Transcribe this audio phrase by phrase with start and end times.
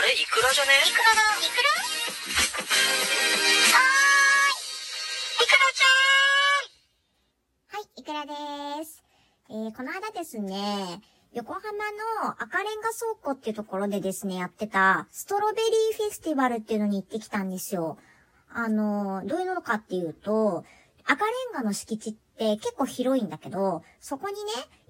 [0.00, 0.14] あれ？
[0.14, 0.70] イクラじゃね？
[0.80, 4.56] イクラだイクラはー
[5.36, 5.92] いイクラちゃ
[7.76, 9.04] んはい、イクラです。
[9.50, 11.02] えー、この間ですね、
[11.34, 11.92] 横浜
[12.24, 17.98] の赤レンガ倉庫っていうところでですね、やってた、ストロベリーフェスティバルっていうのに行ってきたんですよ。
[18.48, 20.64] あの、どういうのかっていうと、
[21.04, 24.40] 赤レンガの敷地って結構広いんだけど、そこにね、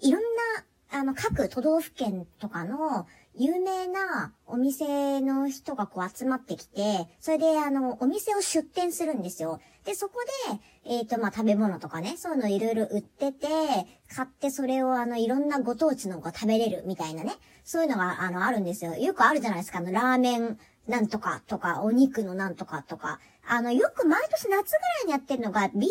[0.03, 9.61] いろんな、あの、各都道府県とかの有名なお店の人がこう集まってきて、それであの、お店を出店するんですよ。
[9.84, 10.15] で、そこ
[10.48, 13.47] で、えっ、と、まあ、食べ物とかね、そういうのいろいろ売ってて、
[14.15, 17.33] 買ってそれをあの、いろんなご当地のが食べれるみたいなね、
[17.65, 18.95] そういうのがあの、あるんですよ。
[18.95, 20.59] よくあるじゃないですか、あの、ラーメン
[20.89, 23.20] なんとかとか、お肉のなんとかとか。
[23.47, 24.61] あの、よく毎年夏ぐら
[25.05, 25.89] いにやってるのが、ビール、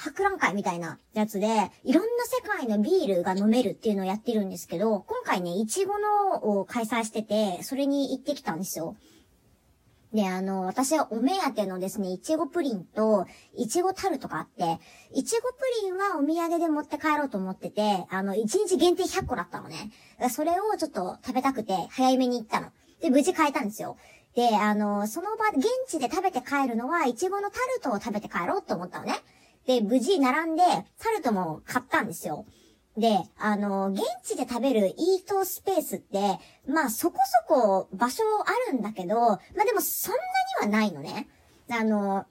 [0.00, 1.46] 博覧会みたいなやつで、
[1.84, 8.96] いろんな世界のビールが飲めるっていうのをやってるんですけど、今回ね、いちごのを開催してて、それに行ってきたんですよ。
[10.14, 14.80] で、あの、私はお目当てのですね、いちごプリンと、いちごタルトがあって、
[15.12, 19.90] いちごプリンはお土産で持って帰ろうと思ってて、あの、1日限定100個だったのね。
[20.30, 22.70] それをちょっと食べたくて、早めに行ったの。
[23.00, 23.96] で、無事買えたんですよ。
[24.34, 29.14] で、あの、その場、現地で食べて帰るのは、いちごのタルトを食べて帰ろうと思ったのね。
[29.66, 30.62] で、無事並んで、
[30.98, 32.46] タルトも買ったんですよ。
[32.96, 41.28] で、あの、現地で食べるイートスペースって、まあそこそこ場所あるんだけど、まあでもそんなにはないのね。
[41.70, 42.26] あの、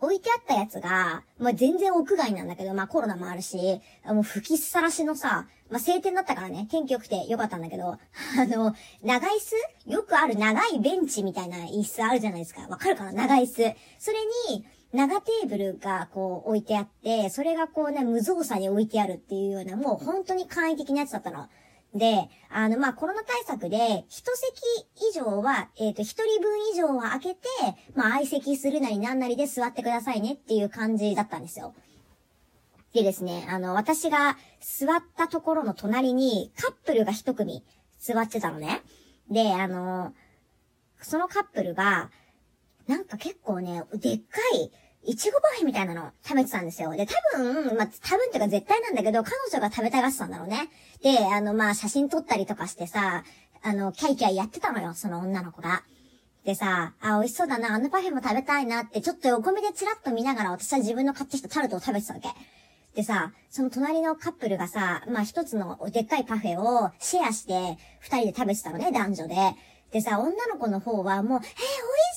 [0.00, 7.98] 置いてあったやつが、まあ全然屋外なんだけど、まあコロナもあるし、もう吹きさらしのさ、まあ晴天だったからね、天気良くて良かったんだけど、あ
[8.46, 9.30] の、長椅
[9.86, 9.90] 子？
[9.90, 12.68] よくある長いベンチみたいな椅子あるじゃないですか。
[12.68, 13.12] わかるかな？
[13.12, 13.54] 長椅子。
[13.98, 14.18] それ
[14.50, 21.48] に、長テーブルがこう置いてあって、それがこうね、無造作に置いてあるっていうような、もう本当に簡易的なやつだったの。
[21.94, 24.52] で、あの、まあ、コロナ対策で、一席
[25.10, 27.38] 以上は、えっ、と、一人分以上は開けて、
[27.94, 31.74] まあ、相席するなりなんなりで座ってくださいねっていう感じだったんですよ。
[32.92, 37.64] でですね、あの、私が座ったところの隣にカップルが一組
[37.98, 38.82] 座ってたのね。
[39.30, 40.12] で、あの、
[41.00, 42.10] そのカップルが、
[42.88, 44.72] なんか結構ね、でっかい、
[45.04, 46.90] いちごパフェみたいなの食べてたんですよ。
[46.92, 50.68] で、多分、まあ、多分っていうか絶対なんだけど、彼女が食べたがってたんだろうね。
[51.02, 53.24] で、あの、まあ、写真撮ったりとかしてさ、
[53.62, 55.82] あの、キャイキャイやってたのよ、その女の子が。
[56.44, 62.28] でさ、あ、美味しそうだな、あのパフェも食べたいなって、ちょっと横目でチラッと見ながら私は自分の買ってきたタルトを食べてたわけ。
[62.94, 69.34] でさ、その隣のカップルがさ、まあ一つのでっかいパフェをシェアして二人で食べてたのね、男女で。
[69.92, 71.54] でさ、女の子の方はもう、えー、美味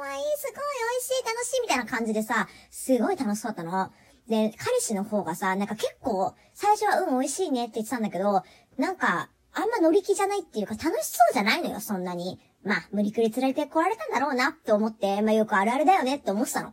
[0.00, 3.90] た目も可愛いすごい美味しい楽しいみたいな感じでさ、すごい楽しそうだったの。
[4.28, 8.42] で、彼氏の方がさ、なんか結構、最初はうん美味しいねって言ってたんだけど、
[8.78, 12.38] なんか、あんま乗り気じゃないっていうか楽しそうじゃないのよ、そんなに。
[12.62, 16.72] まあ、無理くり連れてこられたんだろうなって思って、まあよくあるあるだよねって思ってたの。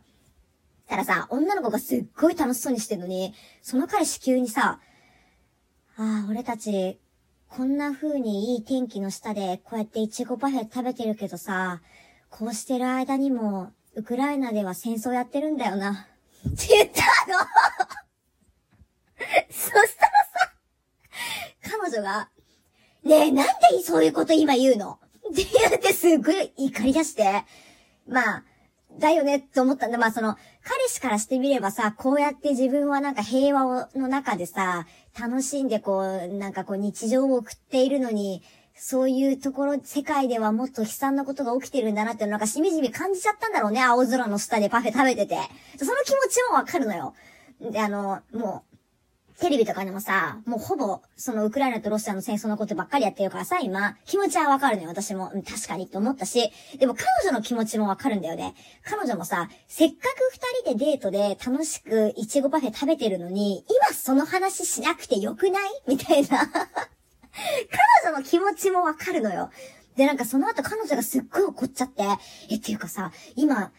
[0.88, 4.80] たらさ、女の子がすっごい楽しそうにしてるのに、その彼氏急にさ、
[5.98, 7.00] ああ、俺たち、
[7.50, 11.82] こんな風にいい天気の下で、こうやってイチゴパフェ食べてるけどさ、
[12.30, 16.08] こうしてる間にも、ウクライナでは戦争やってるんだよな。
[16.48, 17.02] って言った
[17.32, 17.40] の
[19.50, 20.54] そしたらさ、
[21.62, 22.30] 彼女が、
[23.04, 25.00] ねえ、なんでそういうこと今言うの？
[25.32, 27.44] って言ってすっごい怒り出して、
[28.08, 28.44] まあ、
[29.00, 29.98] だよねって思ったんだ。
[29.98, 34.86] まあその、彼氏からしてみればさ、こうやって自分はなんか平和をの中でさ、
[35.20, 38.44] 楽しんでこう、なんかこう日常を送っているのに、
[38.80, 43.82] そういうところ、世界ではもっと悲惨なことが起きてるんだなってなんかしみじみ感じちゃったんだろうね。
[43.84, 45.38] 青空の下でパフェ食べてて。
[45.78, 47.14] その気持ちもわかるのよ。
[47.60, 55.30] で、あの、もう、テレビとかでもさ、もうほぼ、そのウクライナとロシアの戦争のことばっかりやってるからさ、今、気持ちはわかるのよ、私も。
[55.30, 58.56] 確かにって思ったし、でも彼女の気持ちもわかるんだよね。
[58.84, 60.32] 彼女もさ、せっかく
[60.64, 65.70] 二人でデートで楽しくイチゴパフェ食べてるのに、今その話しなくてよくない？
[65.88, 66.50] みたいな。
[68.02, 69.50] 彼女の気持ちもわかるのよ。
[69.96, 72.04] で、なんかその後彼女がすっごい怒っちゃって、
[72.50, 73.72] え、っていうかさ、今、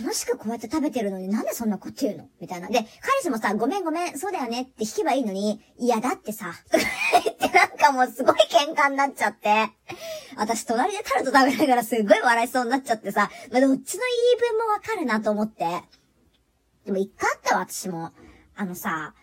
[0.00, 2.28] 楽しくこうやって食べてるのになんでそんなこと言うの？
[2.40, 2.68] みたいな。
[2.68, 9.68] で、彼氏もさ、ごめんごめん、そうだよねって引けばいいのに、いやだってさ、ってなんかもうすごい喧嘩になっちゃって、
[10.36, 14.02] 私隣でタルト食べながらすっごい笑いそうになっちゃってさ、まあ、どっちの
[14.38, 15.66] 言い分もわかるなと思って。
[16.86, 18.12] でも一回あったわ、私も。
[18.54, 19.14] あのさ、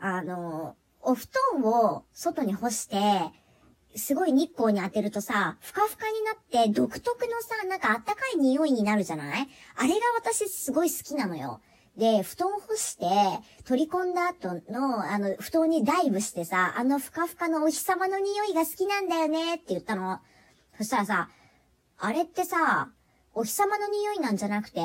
[0.00, 2.96] あの、お布団を外に干して、
[3.94, 9.48] すごい日光に当てるとさ、ふかふかになって独特のさ、なんかあったかい匂いになるじゃない？
[9.76, 11.60] あれが私すごい好きなのよ。
[11.96, 13.04] で、布団干して、
[13.64, 20.20] 取り込んだ後の、あの、布団にダイブしてさ、あのふかふかのお日様の匂いが好きなんだよねって言ったの。
[20.78, 21.28] そしたらさ、
[21.98, 22.88] あれってさ、
[23.34, 24.80] お日様の匂いなんじゃなくて、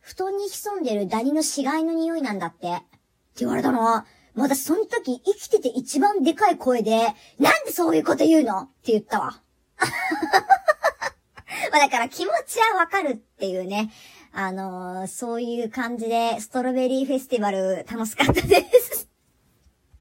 [0.00, 2.68] 布団に潜んでるダニの死骸の匂いなんだって。
[2.68, 2.84] って
[3.40, 4.04] 言われたの。
[4.38, 7.08] まだその時生きてて一番でかい声で、
[7.38, 8.60] なんでそういうこと言うの？
[8.60, 9.42] って言ったわ。
[11.72, 13.92] まあだから気持ちはわかるっていうね。
[14.32, 18.97] あのー、そういう感じで、ストロベリーフェスティバル楽しかったです